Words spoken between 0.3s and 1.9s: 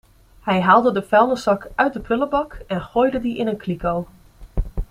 Hij haalde de vuilniszak